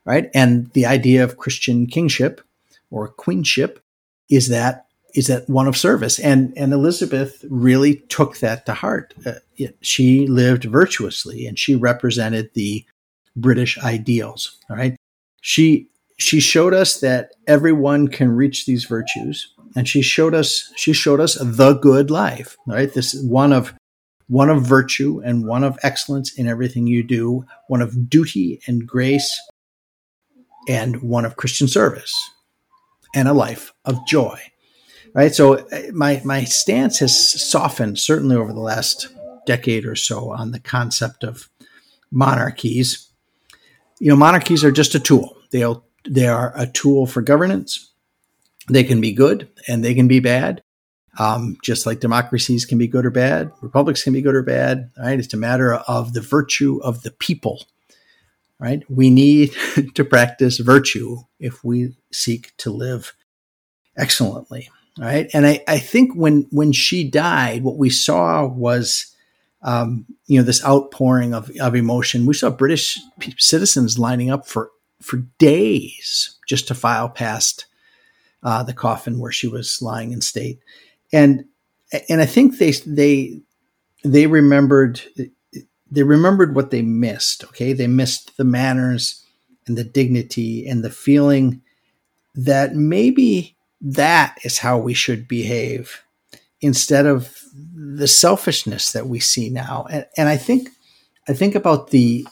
right? 0.05 0.29
And 0.33 0.71
the 0.71 0.85
idea 0.85 1.23
of 1.23 1.37
Christian 1.37 1.87
kingship 1.87 2.41
or 2.89 3.07
queenship 3.07 3.83
is 4.29 4.49
that 4.49 4.85
is 5.13 5.27
that 5.27 5.49
one 5.49 5.67
of 5.67 5.75
service. 5.75 6.19
And 6.19 6.53
and 6.57 6.71
Elizabeth 6.73 7.43
really 7.49 7.97
took 8.09 8.37
that 8.37 8.65
to 8.65 8.73
heart. 8.73 9.13
Uh, 9.25 9.33
it, 9.57 9.77
she 9.81 10.27
lived 10.27 10.63
virtuously 10.65 11.45
and 11.45 11.59
she 11.59 11.75
represented 11.75 12.49
the 12.53 12.85
British 13.35 13.77
ideals, 13.79 14.57
all 14.69 14.77
right? 14.77 14.95
She 15.41 15.87
she 16.17 16.39
showed 16.39 16.73
us 16.73 16.99
that 16.99 17.31
everyone 17.47 18.07
can 18.07 18.31
reach 18.31 18.65
these 18.65 18.85
virtues 18.85 19.53
and 19.75 19.87
she 19.87 20.01
showed 20.01 20.33
us 20.33 20.71
she 20.75 20.93
showed 20.93 21.19
us 21.19 21.37
the 21.41 21.73
good 21.73 22.09
life 22.11 22.57
right 22.67 22.93
this 22.93 23.13
is 23.13 23.25
one 23.25 23.53
of 23.53 23.73
one 24.27 24.49
of 24.49 24.63
virtue 24.63 25.21
and 25.25 25.45
one 25.45 25.63
of 25.63 25.77
excellence 25.83 26.33
in 26.33 26.47
everything 26.47 26.87
you 26.87 27.03
do 27.03 27.45
one 27.67 27.81
of 27.81 28.09
duty 28.09 28.61
and 28.67 28.87
grace 28.87 29.39
and 30.67 31.01
one 31.01 31.25
of 31.25 31.35
christian 31.37 31.67
service 31.67 32.13
and 33.13 33.27
a 33.27 33.33
life 33.33 33.73
of 33.85 34.05
joy 34.07 34.39
right 35.13 35.33
so 35.33 35.55
uh, 35.55 35.81
my 35.93 36.21
my 36.23 36.43
stance 36.43 36.99
has 36.99 37.41
softened 37.49 37.99
certainly 37.99 38.35
over 38.35 38.53
the 38.53 38.59
last 38.59 39.07
decade 39.45 39.85
or 39.85 39.95
so 39.95 40.31
on 40.31 40.51
the 40.51 40.59
concept 40.59 41.23
of 41.23 41.49
monarchies. 42.11 43.09
You 43.99 44.09
know, 44.09 44.15
monarchies 44.15 44.63
are 44.63 44.71
just 44.71 44.95
a 44.95 44.99
tool. 44.99 45.35
They 45.51 45.63
they 46.09 46.27
are 46.27 46.53
a 46.55 46.67
tool 46.67 47.05
for 47.05 47.21
governance. 47.21 47.90
They 48.69 48.83
can 48.83 49.01
be 49.01 49.13
good 49.13 49.49
and 49.67 49.83
they 49.83 49.93
can 49.93 50.07
be 50.07 50.19
bad. 50.19 50.63
Um, 51.19 51.57
just 51.61 51.85
like 51.85 51.99
democracies 51.99 52.65
can 52.65 52.77
be 52.77 52.87
good 52.87 53.05
or 53.05 53.11
bad, 53.11 53.51
republics 53.61 54.03
can 54.03 54.13
be 54.13 54.21
good 54.21 54.35
or 54.35 54.43
bad. 54.43 54.91
Right? 54.97 55.19
It's 55.19 55.33
a 55.33 55.37
matter 55.37 55.73
of 55.73 56.13
the 56.13 56.21
virtue 56.21 56.79
of 56.83 57.03
the 57.03 57.11
people. 57.11 57.65
Right? 58.59 58.83
We 58.89 59.09
need 59.09 59.53
to 59.95 60.05
practice 60.05 60.59
virtue 60.59 61.17
if 61.39 61.63
we 61.63 61.95
seek 62.13 62.55
to 62.57 62.71
live 62.71 63.13
excellently. 63.97 64.69
Right? 64.97 65.29
And 65.33 65.45
I, 65.47 65.63
I 65.67 65.79
think 65.79 66.15
when 66.15 66.47
when 66.51 66.71
she 66.71 67.09
died, 67.09 67.63
what 67.63 67.77
we 67.77 67.89
saw 67.89 68.45
was 68.45 69.13
um, 69.63 70.05
you 70.25 70.39
know 70.39 70.45
this 70.45 70.65
outpouring 70.65 71.33
of, 71.33 71.51
of 71.59 71.75
emotion. 71.75 72.25
We 72.25 72.33
saw 72.33 72.49
British 72.49 72.99
citizens 73.37 73.99
lining 73.99 74.29
up 74.29 74.47
for 74.47 74.71
for 75.01 75.17
days 75.39 76.37
just 76.47 76.67
to 76.67 76.75
file 76.75 77.09
past 77.09 77.65
uh, 78.43 78.63
the 78.63 78.73
coffin 78.73 79.19
where 79.19 79.31
she 79.31 79.47
was 79.47 79.81
lying 79.81 80.11
in 80.11 80.21
state 80.21 80.59
and 81.13 81.45
and 82.09 82.21
I 82.21 82.25
think 82.25 82.57
they 82.57 82.71
they 82.85 83.41
they 84.03 84.27
remembered 84.27 85.01
they 85.91 86.03
remembered 86.03 86.55
what 86.55 86.71
they 86.71 86.81
missed. 86.81 87.43
Okay, 87.45 87.73
they 87.73 87.87
missed 87.87 88.37
the 88.37 88.45
manners 88.45 89.25
and 89.67 89.77
the 89.77 89.83
dignity 89.83 90.65
and 90.67 90.83
the 90.83 90.89
feeling 90.89 91.61
that 92.33 92.75
maybe 92.75 93.57
that 93.81 94.37
is 94.43 94.59
how 94.59 94.77
we 94.77 94.93
should 94.93 95.27
behave 95.27 96.03
instead 96.61 97.05
of 97.05 97.37
the 97.53 98.07
selfishness 98.07 98.91
that 98.93 99.07
we 99.07 99.19
see 99.19 99.49
now. 99.49 99.85
And, 99.91 100.05
and 100.15 100.29
I 100.29 100.37
think 100.37 100.69
I 101.27 101.33
think 101.33 101.55
about 101.55 101.89
the 101.89 102.25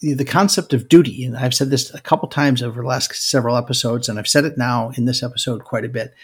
the 0.00 0.24
concept 0.24 0.72
of 0.72 0.88
duty, 0.88 1.24
and 1.24 1.36
I've 1.36 1.54
said 1.54 1.70
this 1.70 1.92
a 1.92 2.00
couple 2.00 2.28
times 2.28 2.62
over 2.62 2.82
the 2.82 2.86
last 2.88 3.14
several 3.14 3.56
episodes, 3.56 4.08
and 4.08 4.18
I've 4.18 4.28
said 4.28 4.44
it 4.44 4.56
now 4.56 4.90
in 4.96 5.06
this 5.06 5.22
episode 5.22 5.64
quite 5.64 5.84
a 5.84 5.88
bit. 5.88 6.14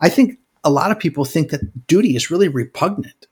I 0.00 0.08
think 0.08 0.38
a 0.62 0.70
lot 0.70 0.90
of 0.90 0.98
people 0.98 1.24
think 1.24 1.50
that 1.50 1.86
duty 1.86 2.14
is 2.16 2.30
really 2.30 2.48
repugnant. 2.48 3.26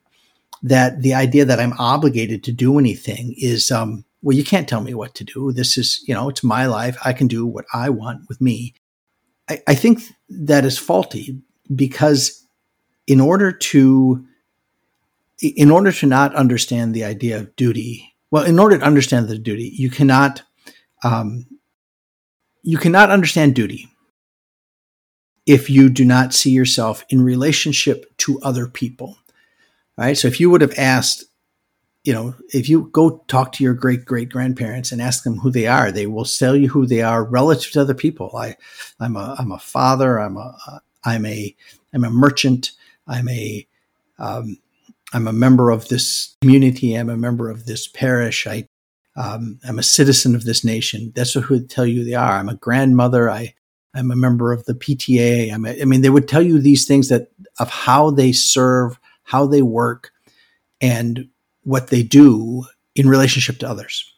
That 0.64 1.02
the 1.02 1.14
idea 1.14 1.44
that 1.44 1.58
I'm 1.58 1.72
obligated 1.78 2.44
to 2.44 2.52
do 2.52 2.78
anything 2.78 3.34
is, 3.36 3.72
um, 3.72 4.04
well, 4.22 4.36
you 4.36 4.44
can't 4.44 4.68
tell 4.68 4.80
me 4.80 4.94
what 4.94 5.14
to 5.16 5.24
do. 5.24 5.50
This 5.50 5.76
is, 5.76 6.04
you 6.06 6.14
know, 6.14 6.28
it's 6.28 6.44
my 6.44 6.66
life. 6.66 6.96
I 7.04 7.12
can 7.12 7.26
do 7.26 7.44
what 7.44 7.64
I 7.74 7.90
want 7.90 8.28
with 8.28 8.40
me. 8.40 8.74
I, 9.50 9.60
I 9.66 9.74
think 9.74 10.02
that 10.28 10.64
is 10.64 10.78
faulty 10.78 11.42
because 11.74 12.46
in 13.08 13.20
order 13.20 13.50
to, 13.50 14.24
in 15.40 15.72
order 15.72 15.90
to 15.90 16.06
not 16.06 16.32
understand 16.36 16.94
the 16.94 17.02
idea 17.02 17.38
of 17.38 17.56
duty, 17.56 18.11
well, 18.32 18.44
in 18.44 18.58
order 18.58 18.78
to 18.78 18.84
understand 18.84 19.28
the 19.28 19.38
duty, 19.38 19.70
you 19.74 19.90
cannot, 19.90 20.42
um, 21.04 21.46
you 22.62 22.78
cannot 22.78 23.10
understand 23.10 23.54
duty 23.54 23.90
if 25.44 25.68
you 25.68 25.90
do 25.90 26.02
not 26.04 26.32
see 26.32 26.50
yourself 26.50 27.04
in 27.10 27.20
relationship 27.22 28.06
to 28.16 28.40
other 28.42 28.66
people. 28.66 29.18
Right. 29.98 30.16
So 30.16 30.28
if 30.28 30.40
you 30.40 30.48
would 30.48 30.62
have 30.62 30.72
asked, 30.78 31.24
you 32.04 32.14
know, 32.14 32.34
if 32.54 32.70
you 32.70 32.88
go 32.90 33.22
talk 33.28 33.52
to 33.52 33.64
your 33.64 33.74
great 33.74 34.06
great 34.06 34.30
grandparents 34.30 34.92
and 34.92 35.02
ask 35.02 35.24
them 35.24 35.36
who 35.36 35.50
they 35.50 35.66
are, 35.66 35.92
they 35.92 36.06
will 36.06 36.24
tell 36.24 36.56
you 36.56 36.68
who 36.70 36.86
they 36.86 37.02
are 37.02 37.22
relative 37.22 37.72
to 37.72 37.82
other 37.82 37.94
people. 37.94 38.34
I, 38.34 38.56
I'm 38.98 39.14
a, 39.14 39.36
I'm 39.38 39.52
a 39.52 39.58
father. 39.58 40.18
I'm 40.18 40.38
a, 40.38 40.80
I'm 41.04 41.26
a, 41.26 41.54
I'm 41.92 42.04
a 42.04 42.10
merchant. 42.10 42.70
I'm 43.06 43.28
a, 43.28 43.66
um, 44.18 44.56
I'm 45.12 45.28
a 45.28 45.32
member 45.32 45.70
of 45.70 45.88
this 45.88 46.36
community. 46.40 46.94
I'm 46.94 47.10
a 47.10 47.16
member 47.16 47.50
of 47.50 47.66
this 47.66 47.88
parish. 47.88 48.46
I, 48.46 48.66
um, 49.16 49.58
I'm 49.66 49.78
a 49.78 49.82
citizen 49.82 50.34
of 50.34 50.44
this 50.44 50.64
nation. 50.64 51.12
That's 51.14 51.34
who 51.34 51.42
would 51.54 51.68
tell 51.68 51.86
you 51.86 52.04
they 52.04 52.14
are. 52.14 52.32
I'm 52.32 52.48
a 52.48 52.56
grandmother. 52.56 53.30
I, 53.30 53.54
I'm 53.94 54.10
a 54.10 54.16
member 54.16 54.52
of 54.52 54.64
the 54.64 54.74
PTA. 54.74 55.52
I'm 55.52 55.66
a, 55.66 55.80
I 55.80 55.84
mean, 55.84 56.00
they 56.00 56.10
would 56.10 56.28
tell 56.28 56.42
you 56.42 56.58
these 56.58 56.86
things 56.86 57.08
that 57.10 57.28
of 57.58 57.68
how 57.68 58.10
they 58.10 58.32
serve, 58.32 58.98
how 59.24 59.46
they 59.46 59.62
work, 59.62 60.10
and 60.80 61.28
what 61.64 61.88
they 61.88 62.02
do 62.02 62.64
in 62.94 63.08
relationship 63.08 63.58
to 63.58 63.68
others. 63.68 64.10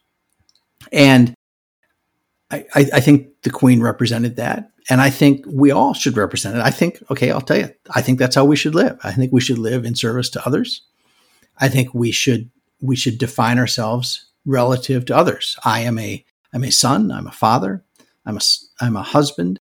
And 0.93 1.35
I, 2.51 2.67
I, 2.75 3.01
think 3.01 3.43
the 3.43 3.51
Queen 3.51 3.81
represented 3.81 4.37
that. 4.37 4.71
And 4.91 5.01
I 5.01 5.11
think 5.11 5.45
we 5.47 5.71
all 5.71 5.95
should 5.95 6.17
represent 6.17 6.57
it. 6.57 6.63
I 6.63 6.71
think, 6.71 7.03
okay, 7.11 7.31
I'll 7.31 7.41
tell 7.41 7.57
you, 7.57 7.71
I 7.95 8.03
think 8.03 8.19
that's 8.19 8.35
how 8.35 8.45
we 8.45 8.57
should 8.57 8.75
live. 8.75 8.99
I 9.03 9.13
think 9.13 9.33
we 9.33 9.41
should 9.41 9.59
live 9.59 9.85
in 9.85 9.95
service 9.95 10.29
to 10.31 10.47
others. 10.47 10.83
I 11.59 11.69
think 11.69 11.95
we 11.95 12.11
should 12.11 12.51
we 12.81 12.97
should 12.97 13.19
define 13.19 13.59
ourselves 13.59 14.27
relative 14.45 15.07
to 15.07 15.17
others. 15.17 15.57
I 15.65 15.81
am 15.81 15.99
a 15.99 16.25
I'm 16.53 16.65
a 16.65 16.71
son, 16.71 17.11
I'm 17.11 17.27
a 17.27 17.33
father, 17.33 17.83
I'm 18.27 18.37
a 18.37 18.41
I'm 18.81 18.97
a 18.97 19.03
husband, 19.03 19.59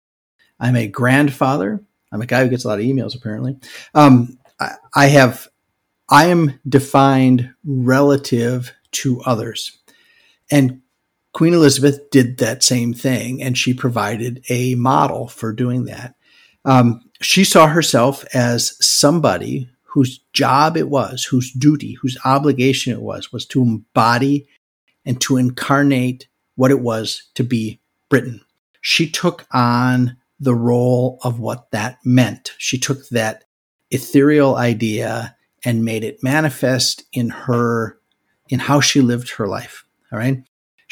I'm 0.60 0.76
a 0.76 0.88
grandfather. 0.88 1.84
I'm 2.12 2.22
a 2.22 2.26
guy 2.26 2.44
who 2.44 2.50
gets 2.50 2.66
a 2.66 2.68
lot 2.68 2.80
of 2.80 2.86
emails, 2.86 3.16
apparently. 3.16 3.58
Um, 3.94 4.38
I, 4.60 4.76
I 4.96 5.06
have, 5.08 5.48
I 6.10 6.26
am 6.26 6.60
defined 6.68 7.54
relative 7.64 8.74
to 8.92 9.22
others. 9.22 9.78
And 10.50 10.81
Queen 11.34 11.54
Elizabeth 11.54 12.10
did 12.10 12.38
that 12.38 12.64
same 12.64 12.94
thing, 12.94 13.42
and 13.42 13.58
she 13.58 13.74
provided 13.74 14.44
a 14.50 14.76
model 14.76 15.28
for 15.28 15.54
doing 15.54 15.86
that. 15.86 16.16
Um, 16.66 17.02
she 17.22 17.44
saw 17.44 17.68
herself 17.68 18.26
as 18.34 18.76
somebody 18.86 19.70
whose 19.84 20.20
job 20.34 20.78
it 20.78 20.90
was, 20.90 21.24
whose 21.24 21.52
duty, 21.52 21.94
whose 22.02 22.18
obligation 22.26 22.94
it 22.94 23.02
was, 23.02 23.32
was 23.32 23.46
to 23.46 23.62
embody 23.62 24.48
and 25.06 25.20
to 25.22 25.38
incarnate 25.38 26.28
what 26.56 26.72
it 26.72 26.80
was 26.80 27.30
to 27.36 27.44
be 27.44 27.80
Britain. 28.10 28.42
She 28.82 29.10
took 29.10 29.46
on 29.52 30.18
the 30.40 30.56
role 30.56 31.20
of 31.24 31.40
what 31.40 31.72
that 31.72 32.00
meant. 32.04 32.54
She 32.58 32.78
took 32.78 33.08
that 33.10 33.44
ethereal 33.90 34.56
idea 34.56 35.36
and 35.64 35.86
made 35.86 36.04
it 36.04 36.24
manifest 36.24 37.04
in 37.14 37.30
her, 37.30 38.00
in 38.50 38.60
how 38.60 38.82
she 38.82 39.02
lived 39.02 39.32
her 39.32 39.48
life. 39.48 39.86
All 40.12 40.20
right. 40.20 40.44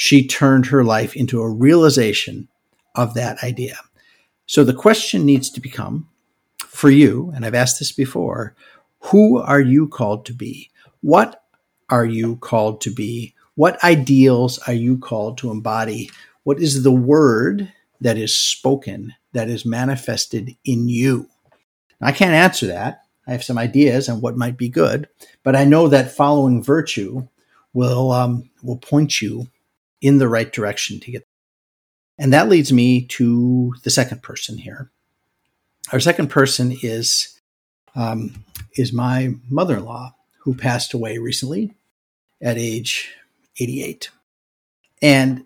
She 0.02 0.26
turned 0.26 0.68
her 0.68 0.82
life 0.82 1.14
into 1.14 1.42
a 1.42 1.50
realization 1.50 2.48
of 2.96 3.16
that 3.16 3.44
idea. 3.44 3.78
So 4.46 4.64
the 4.64 4.74
question 4.74 5.26
needs 5.26 5.50
to 5.50 5.60
become 5.60 6.08
for 6.70 6.90
you, 6.90 7.34
and 7.36 7.46
I've 7.46 7.54
asked 7.54 7.80
this 7.80 7.92
before, 7.92 8.56
who 9.02 9.40
are 9.40 9.60
you 9.60 9.90
called 9.90 10.26
to 10.28 10.34
be? 10.34 10.72
What 11.02 11.44
are 11.90 12.06
you 12.06 12.38
called 12.38 12.80
to 12.80 12.94
be? 12.94 13.36
What 13.56 13.84
ideals 13.84 14.58
are 14.60 14.74
you 14.74 14.98
called 14.98 15.38
to 15.40 15.52
embody? 15.52 16.10
What 16.44 16.62
is 16.62 16.84
the 16.84 16.94
word 16.94 17.70
that 18.00 18.18
is 18.18 18.34
spoken 18.34 19.16
that 19.34 19.50
is 19.50 19.66
manifested 19.66 20.56
in 20.64 20.88
you? 20.88 21.28
I 22.00 22.14
can't 22.14 22.32
answer 22.32 22.68
that. 22.68 23.02
I 23.28 23.34
have 23.34 23.44
some 23.44 23.58
ideas 23.58 24.08
on 24.08 24.22
what 24.22 24.38
might 24.38 24.56
be 24.56 24.70
good, 24.70 25.10
but 25.44 25.58
I 25.58 25.66
know 25.66 25.90
that 25.90 26.16
following 26.16 26.64
virtue 26.64 27.28
will 27.74 28.14
um, 28.14 28.50
will 28.64 28.78
point 28.78 29.22
you 29.22 29.50
in 30.02 30.18
the 30.18 30.28
right 30.28 30.52
direction 30.52 31.00
to 31.02 31.12
get. 31.12 31.28
And 32.18 32.34
that 32.34 32.50
leads 32.50 32.72
me 32.72 33.06
to 33.08 33.74
the 33.84 33.90
second 33.90 34.22
person 34.22 34.58
here. 34.58 34.92
Our 35.92 36.00
second 36.00 36.30
person 36.30 36.78
is 36.82 37.40
um, 37.96 38.44
is 38.76 38.94
my 38.94 39.36
mother-in-law 39.50 40.14
who 40.40 40.54
passed 40.54 40.94
away 40.94 41.18
recently 41.18 41.74
at 42.42 42.58
age 42.58 43.14
88. 43.60 44.10
And 45.02 45.46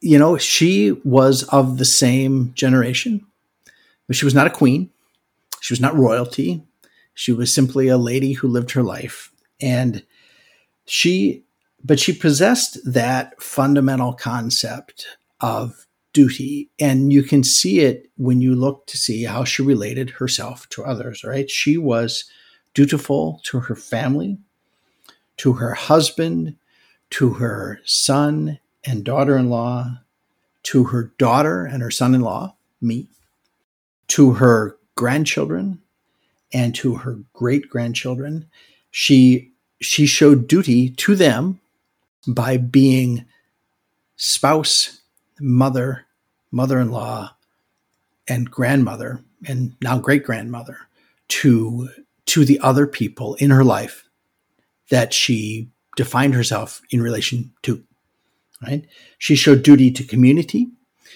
you 0.00 0.18
know, 0.18 0.36
she 0.36 0.92
was 1.04 1.42
of 1.44 1.78
the 1.78 1.84
same 1.84 2.52
generation, 2.54 3.26
but 4.06 4.16
she 4.16 4.24
was 4.24 4.34
not 4.34 4.46
a 4.46 4.50
queen. 4.50 4.90
She 5.60 5.72
was 5.72 5.80
not 5.80 5.96
royalty. 5.96 6.62
She 7.14 7.32
was 7.32 7.52
simply 7.52 7.88
a 7.88 7.98
lady 7.98 8.34
who 8.34 8.48
lived 8.48 8.72
her 8.72 8.82
life. 8.82 9.32
And 9.60 10.04
she, 10.84 11.44
but 11.86 12.00
she 12.00 12.12
possessed 12.12 12.78
that 12.84 13.40
fundamental 13.40 14.12
concept 14.12 15.06
of 15.40 15.86
duty. 16.12 16.68
And 16.80 17.12
you 17.12 17.22
can 17.22 17.44
see 17.44 17.80
it 17.80 18.10
when 18.16 18.40
you 18.40 18.56
look 18.56 18.86
to 18.88 18.98
see 18.98 19.22
how 19.22 19.44
she 19.44 19.62
related 19.62 20.10
herself 20.10 20.68
to 20.70 20.84
others, 20.84 21.22
right? 21.22 21.48
She 21.48 21.78
was 21.78 22.24
dutiful 22.74 23.40
to 23.44 23.60
her 23.60 23.76
family, 23.76 24.36
to 25.36 25.52
her 25.54 25.74
husband, 25.74 26.56
to 27.10 27.34
her 27.34 27.80
son, 27.84 28.58
and 28.84 29.04
daughter 29.04 29.36
in 29.36 29.48
law, 29.48 30.00
to 30.64 30.84
her 30.84 31.12
daughter 31.18 31.64
and 31.64 31.82
her 31.82 31.90
son 31.92 32.16
in 32.16 32.20
law, 32.20 32.56
me, 32.80 33.06
to 34.08 34.32
her 34.32 34.76
grandchildren, 34.96 35.80
and 36.52 36.74
to 36.74 36.96
her 36.96 37.20
great 37.32 37.68
grandchildren. 37.68 38.48
She, 38.90 39.52
she 39.80 40.06
showed 40.06 40.48
duty 40.48 40.90
to 40.90 41.14
them 41.14 41.60
by 42.26 42.56
being 42.56 43.24
spouse, 44.16 45.00
mother, 45.40 46.06
mother 46.50 46.80
in 46.80 46.90
law, 46.90 47.36
and 48.28 48.50
grandmother, 48.50 49.22
and 49.46 49.76
now 49.82 49.98
great 49.98 50.24
grandmother 50.24 50.78
to, 51.28 51.88
to 52.26 52.44
the 52.44 52.58
other 52.60 52.86
people 52.86 53.34
in 53.36 53.50
her 53.50 53.64
life 53.64 54.08
that 54.90 55.12
she 55.12 55.68
defined 55.96 56.34
herself 56.34 56.82
in 56.90 57.02
relation 57.02 57.52
to. 57.62 57.82
Right? 58.62 58.86
She 59.18 59.36
showed 59.36 59.62
duty 59.62 59.90
to 59.92 60.04
community. 60.04 60.68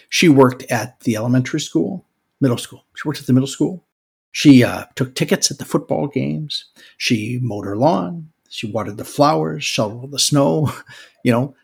She 0.09 0.29
worked 0.29 0.65
at 0.71 1.01
the 1.01 1.17
elementary 1.17 1.61
school, 1.61 2.05
middle 2.41 2.59
school. 2.59 2.85
She 2.95 3.09
worked 3.09 3.21
at 3.21 3.27
the 3.27 3.33
middle 3.33 3.47
school. 3.47 3.85
She 4.33 4.63
uh, 4.63 4.85
took 4.95 5.15
tickets 5.15 5.51
at 5.51 5.59
the 5.59 5.65
football 5.65 6.07
games. 6.07 6.67
She 6.99 7.39
mowed 7.43 7.65
her 7.65 7.77
lawn. 7.77 8.31
She 8.51 8.71
watered 8.71 8.99
the 8.99 9.05
flowers, 9.05 9.65
shoveled 9.65 10.11
the 10.11 10.19
snow. 10.19 10.73
You 11.23 11.33
know, 11.33 11.55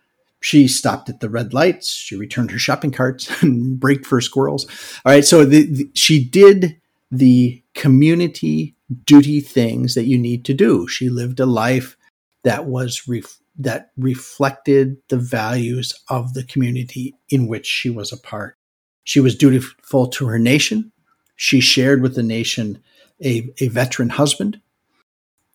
she 0.41 0.69
stopped 0.69 1.09
at 1.09 1.21
the 1.21 1.31
red 1.31 1.55
lights. 1.55 1.91
She 1.91 2.15
returned 2.15 2.51
her 2.51 2.59
shopping 2.59 2.91
carts 2.91 3.31
and 3.43 3.81
braked 3.81 4.05
for 4.05 4.21
squirrels. 4.21 4.67
All 5.07 5.13
right. 5.13 5.25
So 5.25 5.47
the, 5.47 5.65
the, 5.65 5.91
she 5.95 6.23
did 6.23 6.79
the 7.11 7.63
community 7.73 8.77
duty 9.07 9.41
things 9.41 9.95
that 9.95 10.05
you 10.05 10.19
need 10.19 10.45
to 10.45 10.53
do. 10.53 10.87
She 10.89 11.09
lived 11.09 11.41
a 11.41 11.47
life 11.47 11.97
that 12.45 12.67
was 12.67 13.09
ref- 13.09 13.41
that 13.59 13.93
reflected 13.97 14.99
the 15.09 15.17
values 15.17 15.95
of 16.11 16.35
the 16.35 16.45
community 16.45 17.15
in 17.31 17.49
which 17.49 17.67
she 17.67 17.89
was 17.89 18.13
a 18.13 18.19
part. 18.19 18.59
She 19.05 19.21
was 19.21 19.37
dutiful 19.37 20.09
to 20.09 20.27
her 20.27 20.39
nation. 20.39 20.93
She 21.37 21.61
shared 21.61 22.03
with 22.03 22.15
the 22.15 22.23
nation 22.23 22.83
a, 23.25 23.49
a 23.59 23.69
veteran 23.69 24.11
husband 24.11 24.61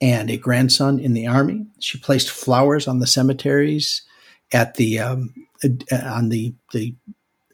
and 0.01 0.29
a 0.29 0.38
grandson 0.38 1.00
in 1.00 1.13
the 1.13 1.27
army. 1.27 1.65
She 1.79 2.00
placed 2.00 2.31
flowers 2.31 2.88
on 2.88 3.00
the 3.00 3.08
cemeteries 3.08 4.01
at 4.51 4.75
the 4.75 5.00
um, 5.00 5.34
on 5.91 6.29
the 6.29 6.53
the 6.74 6.96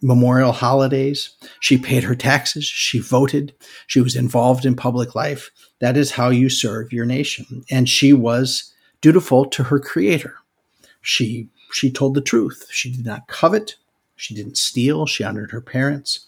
memorial 0.02 0.52
holidays. 0.52 1.32
She 1.60 1.78
paid 1.78 2.04
her 2.04 2.16
taxes. 2.16 2.66
She 2.66 3.00
voted. 3.00 3.54
She 3.88 4.00
was 4.00 4.16
involved 4.16 4.66
in 4.66 4.76
public 4.76 5.16
life. 5.16 5.50
That 5.80 5.98
is 5.98 6.12
how 6.12 6.30
you 6.30 6.50
serve 6.50 6.94
your 6.94 7.06
nation. 7.06 7.64
And 7.70 7.90
she 7.90 8.14
was 8.14 8.72
dutiful 9.02 9.46
to 9.48 9.64
her 9.64 9.80
creator. 9.80 10.36
She 11.02 11.50
she 11.72 11.92
told 11.92 12.14
the 12.14 12.22
truth. 12.22 12.68
She 12.72 12.92
did 12.92 13.06
not 13.06 13.28
covet. 13.28 13.76
She 14.16 14.34
didn't 14.34 14.58
steal. 14.58 15.06
She 15.06 15.24
honored 15.24 15.52
her 15.52 15.62
parents. 15.62 16.26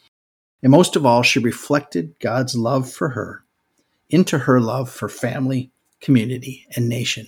And 0.61 0.71
most 0.71 0.95
of 0.95 1.05
all, 1.05 1.23
she 1.23 1.39
reflected 1.39 2.13
God's 2.19 2.55
love 2.55 2.91
for 2.91 3.09
her 3.09 3.43
into 4.09 4.39
her 4.39 4.59
love 4.59 4.89
for 4.89 5.07
family, 5.07 5.71
community, 6.01 6.65
and 6.75 6.89
nation. 6.89 7.27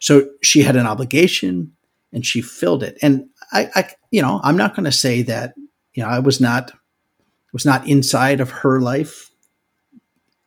So 0.00 0.28
she 0.42 0.62
had 0.62 0.76
an 0.76 0.86
obligation 0.86 1.72
and 2.12 2.24
she 2.24 2.40
filled 2.40 2.82
it. 2.82 2.98
And 3.02 3.28
I, 3.52 3.68
I 3.74 3.90
you 4.10 4.22
know, 4.22 4.40
I'm 4.42 4.56
not 4.56 4.74
going 4.74 4.84
to 4.84 4.92
say 4.92 5.22
that, 5.22 5.54
you 5.94 6.02
know, 6.02 6.08
I 6.08 6.18
was 6.18 6.40
not, 6.40 6.72
was 7.52 7.64
not 7.64 7.86
inside 7.86 8.40
of 8.40 8.50
her 8.50 8.80
life. 8.80 9.30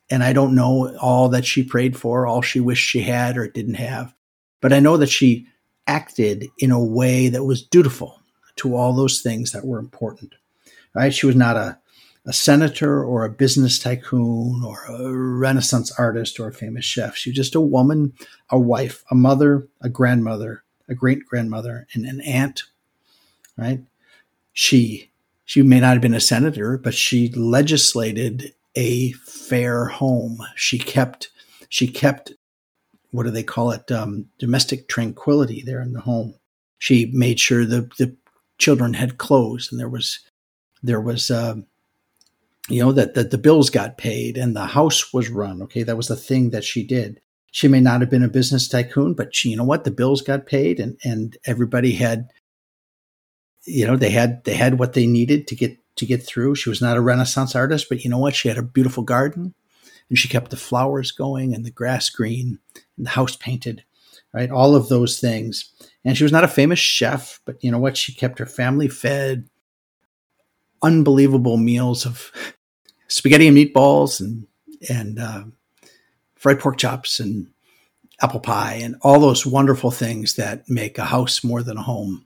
And 0.10 0.24
I 0.24 0.34
don't 0.34 0.56
know 0.56 0.96
all 0.98 1.30
that 1.30 1.46
she 1.46 1.64
prayed 1.64 1.96
for, 1.96 2.28
all 2.28 2.42
she 2.42 2.60
wished 2.60 2.88
she 2.88 3.02
had 3.02 3.38
or 3.38 3.48
didn't 3.48 3.76
have. 3.76 4.14
But 4.60 4.74
I 4.74 4.80
know 4.80 4.98
that 4.98 5.10
she 5.10 5.48
acted 5.88 6.48
in 6.58 6.72
a 6.72 6.84
way 6.84 7.30
that 7.30 7.46
was 7.46 7.64
dutiful 7.64 8.22
to 8.58 8.76
all 8.76 8.94
those 8.94 9.22
things 9.22 9.52
that 9.52 9.66
were 9.66 9.80
important. 9.80 10.36
Right? 10.94 11.14
She 11.14 11.26
was 11.26 11.36
not 11.36 11.56
a 11.56 11.80
a 12.26 12.34
senator 12.34 13.04
or 13.04 13.26
a 13.26 13.30
business 13.30 13.80
tycoon 13.80 14.64
or 14.64 14.86
a 14.86 15.12
renaissance 15.12 15.92
artist 15.98 16.40
or 16.40 16.48
a 16.48 16.54
famous 16.54 16.86
chef. 16.86 17.16
She 17.16 17.32
was 17.32 17.36
just 17.38 17.56
a 17.56 17.62
woman, 17.62 18.14
a 18.50 18.60
wife, 18.60 19.04
a 19.10 19.16
mother, 19.16 19.68
a 19.82 19.90
grandmother, 19.90 20.64
a 20.88 20.94
great 20.94 21.26
grandmother, 21.26 21.88
and 21.94 22.06
an 22.06 22.22
aunt. 22.22 22.64
Right? 23.58 23.82
She 24.54 25.10
she 25.46 25.62
may 25.64 25.80
not 25.80 25.94
have 25.94 26.02
been 26.02 26.14
a 26.14 26.20
senator, 26.20 26.78
but 26.78 26.94
she 26.94 27.30
legislated 27.30 28.54
a 28.76 29.12
fair 29.14 29.86
home. 29.86 30.42
She 30.56 30.78
kept 30.78 31.30
she 31.70 31.88
kept 31.88 32.34
what 33.12 33.24
do 33.24 33.32
they 33.32 33.44
call 33.44 33.72
it 33.72 33.92
um, 33.92 34.28
domestic 34.40 34.88
tranquility 34.88 35.62
there 35.66 35.82
in 35.82 35.94
the 35.94 36.02
home. 36.02 36.36
She 36.78 37.10
made 37.14 37.40
sure 37.40 37.66
the 37.66 37.90
the 37.98 38.16
children 38.60 38.94
had 38.94 39.18
clothes 39.18 39.70
and 39.72 39.80
there 39.80 39.90
was 39.90 40.20
there 40.84 41.02
was 41.02 41.32
uh, 41.32 41.56
you 42.70 42.84
know 42.84 42.92
that, 42.92 43.16
that 43.16 43.32
the 43.32 43.38
bills 43.38 43.70
got 43.70 43.98
paid 43.98 44.38
and 44.38 44.56
the 44.56 44.66
house 44.66 45.14
was 45.14 45.30
run 45.30 45.62
okay? 45.64 45.84
That 45.84 45.98
was 45.98 46.08
the 46.08 46.16
thing 46.16 46.52
that 46.52 46.64
she 46.64 46.84
did. 46.84 47.22
She 47.52 47.68
may 47.68 47.82
not 47.82 48.02
have 48.02 48.10
been 48.10 48.24
a 48.24 48.30
business 48.30 48.68
tycoon 48.68 49.14
but 49.14 49.36
she 49.36 49.50
you 49.50 49.58
know 49.58 49.64
what? 49.64 49.84
The 49.84 49.92
bills 49.92 50.22
got 50.22 50.46
paid 50.46 50.80
and 50.80 50.98
and 51.04 51.38
everybody 51.46 51.94
had 51.94 52.30
you 53.66 53.86
know 53.86 53.98
they 53.98 54.12
had 54.12 54.44
they 54.44 54.56
had 54.56 54.80
what 54.80 54.94
they 54.94 55.06
needed 55.08 55.48
to 55.48 55.56
get 55.56 55.78
to 55.98 56.06
get 56.06 56.26
through. 56.26 56.56
She 56.56 56.70
was 56.70 56.82
not 56.82 56.98
a 56.98 57.02
renaissance 57.02 57.56
artist 57.56 57.88
but 57.90 58.04
you 58.04 58.10
know 58.10 58.20
what? 58.20 58.36
She 58.36 58.48
had 58.48 58.58
a 58.58 58.64
beautiful 58.64 59.04
garden 59.04 59.54
and 60.10 60.18
she 60.18 60.28
kept 60.28 60.52
the 60.52 60.58
flowers 60.58 61.12
going 61.12 61.54
and 61.54 61.66
the 61.66 61.72
grass 61.72 62.10
green 62.10 62.60
and 62.98 63.06
the 63.06 63.12
house 63.12 63.36
painted 63.36 63.84
right? 64.34 64.50
All 64.50 64.76
of 64.76 64.88
those 64.88 65.20
things. 65.20 65.72
And 66.06 66.18
she 66.18 66.24
was 66.24 66.32
not 66.32 66.44
a 66.44 66.50
famous 66.50 66.80
chef 66.80 67.40
but 67.46 67.64
you 67.64 67.72
know 67.72 67.80
what? 67.80 67.98
She 67.98 68.14
kept 68.14 68.40
her 68.40 68.46
family 68.46 68.88
fed 68.88 69.50
unbelievable 70.82 71.58
meals 71.58 72.06
of 72.06 72.32
spaghetti 73.08 73.48
and 73.48 73.58
meatballs 73.58 74.20
and 74.20 74.48
and 74.90 75.20
uh, 75.20 75.44
fried 76.36 76.60
pork 76.60 76.78
chops 76.78 77.20
and 77.20 77.48
apple 78.22 78.40
pie 78.40 78.80
and 78.82 78.96
all 79.02 79.20
those 79.20 79.46
wonderful 79.46 79.92
things 79.92 80.36
that 80.36 80.68
make 80.68 80.98
a 80.98 81.06
house 81.06 81.44
more 81.44 81.62
than 81.64 81.78
a 81.78 81.84
home 81.84 82.26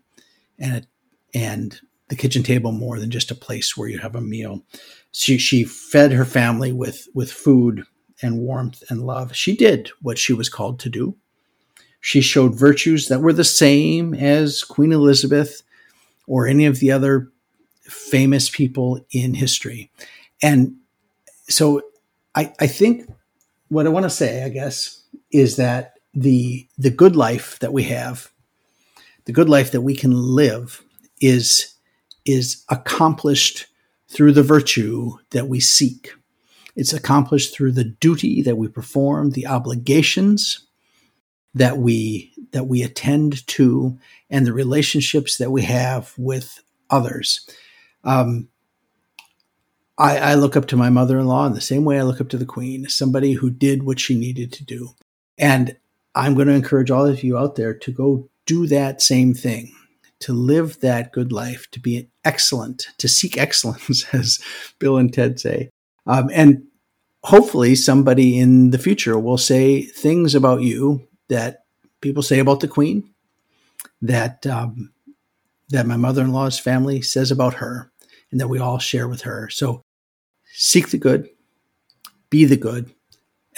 and 0.59 0.75
it, 0.75 0.87
and 1.33 1.79
the 2.07 2.15
kitchen 2.15 2.43
table 2.43 2.71
more 2.71 2.99
than 2.99 3.11
just 3.11 3.31
a 3.31 3.35
place 3.35 3.75
where 3.75 3.89
you 3.89 3.99
have 3.99 4.15
a 4.15 4.21
meal. 4.21 4.63
She 5.11 5.37
she 5.37 5.63
fed 5.63 6.11
her 6.11 6.25
family 6.25 6.71
with 6.71 7.07
with 7.13 7.31
food 7.31 7.83
and 8.21 8.39
warmth 8.39 8.83
and 8.89 9.05
love. 9.05 9.35
She 9.35 9.55
did 9.55 9.89
what 10.01 10.17
she 10.17 10.33
was 10.33 10.49
called 10.49 10.79
to 10.79 10.89
do. 10.89 11.17
She 11.99 12.21
showed 12.21 12.57
virtues 12.57 13.07
that 13.07 13.21
were 13.21 13.33
the 13.33 13.43
same 13.43 14.13
as 14.13 14.63
Queen 14.63 14.91
Elizabeth 14.91 15.63
or 16.27 16.47
any 16.47 16.65
of 16.65 16.79
the 16.79 16.91
other 16.91 17.31
famous 17.87 18.49
people 18.49 19.05
in 19.11 19.33
history. 19.33 19.91
And 20.41 20.75
so 21.47 21.81
I, 22.33 22.53
I 22.59 22.67
think 22.67 23.09
what 23.69 23.85
I 23.85 23.89
want 23.89 24.03
to 24.03 24.09
say, 24.09 24.43
I 24.43 24.49
guess, 24.49 25.01
is 25.31 25.55
that 25.57 25.93
the 26.13 26.67
the 26.77 26.89
good 26.89 27.15
life 27.15 27.59
that 27.59 27.73
we 27.73 27.83
have, 27.83 28.31
the 29.25 29.33
good 29.33 29.49
life 29.49 29.71
that 29.71 29.81
we 29.81 29.95
can 29.95 30.11
live 30.11 30.83
is 31.19 31.75
is 32.25 32.63
accomplished 32.69 33.67
through 34.09 34.31
the 34.31 34.43
virtue 34.43 35.11
that 35.31 35.47
we 35.47 35.59
seek. 35.59 36.13
It's 36.75 36.93
accomplished 36.93 37.53
through 37.53 37.73
the 37.73 37.83
duty 37.83 38.41
that 38.41 38.57
we 38.57 38.67
perform, 38.67 39.31
the 39.31 39.47
obligations 39.47 40.65
that 41.53 41.77
we 41.77 42.33
that 42.51 42.67
we 42.67 42.83
attend 42.83 43.45
to, 43.47 43.97
and 44.29 44.45
the 44.45 44.53
relationships 44.53 45.37
that 45.37 45.51
we 45.51 45.63
have 45.63 46.13
with 46.17 46.61
others. 46.89 47.47
Um, 48.05 48.49
I, 49.97 50.17
I 50.17 50.33
look 50.35 50.55
up 50.55 50.67
to 50.67 50.77
my 50.77 50.89
mother 50.89 51.19
in 51.19 51.25
law 51.25 51.45
in 51.45 51.53
the 51.53 51.61
same 51.61 51.85
way 51.85 51.99
I 51.99 52.03
look 52.03 52.21
up 52.21 52.29
to 52.29 52.37
the 52.37 52.45
Queen, 52.45 52.87
somebody 52.87 53.33
who 53.33 53.49
did 53.49 53.83
what 53.83 53.99
she 53.99 54.17
needed 54.17 54.51
to 54.53 54.65
do. 54.65 54.89
And 55.37 55.77
I'm 56.13 56.35
going 56.35 56.47
to 56.47 56.53
encourage 56.53 56.91
all 56.91 57.05
of 57.05 57.23
you 57.23 57.37
out 57.37 57.55
there 57.55 57.73
to 57.73 57.91
go 57.91 58.29
do 58.45 58.67
that 58.67 59.01
same 59.01 59.33
thing, 59.33 59.73
to 60.19 60.33
live 60.33 60.79
that 60.81 61.11
good 61.11 61.31
life, 61.31 61.69
to 61.71 61.79
be 61.79 62.09
excellent, 62.23 62.87
to 62.97 63.07
seek 63.07 63.37
excellence, 63.37 64.05
as 64.13 64.39
Bill 64.79 64.97
and 64.97 65.13
Ted 65.13 65.39
say. 65.39 65.69
Um, 66.05 66.29
and 66.33 66.63
hopefully, 67.23 67.75
somebody 67.75 68.37
in 68.37 68.71
the 68.71 68.77
future 68.77 69.17
will 69.17 69.37
say 69.37 69.81
things 69.81 70.35
about 70.35 70.61
you 70.61 71.07
that 71.29 71.63
people 72.01 72.21
say 72.21 72.39
about 72.39 72.59
the 72.59 72.67
Queen, 72.67 73.09
that 74.01 74.45
um, 74.45 74.91
that 75.69 75.87
my 75.87 75.97
mother 75.97 76.21
in 76.21 76.31
law's 76.31 76.59
family 76.59 77.01
says 77.01 77.31
about 77.31 77.55
her 77.55 77.91
and 78.35 78.41
that 78.41 78.49
we 78.49 78.59
all 78.59 78.79
share 78.79 79.07
with 79.07 79.21
her. 79.21 79.47
So 79.49 79.81
seek 80.55 80.89
the 80.89 80.97
good, 80.97 81.29
be 82.29 82.43
the 82.43 82.57
good, 82.57 82.91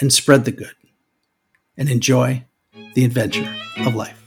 and 0.00 0.12
spread 0.12 0.44
the 0.44 0.52
good, 0.52 0.70
and 1.76 1.88
enjoy 1.88 2.44
the 2.94 3.04
adventure 3.04 3.52
of 3.78 3.96
life. 3.96 4.22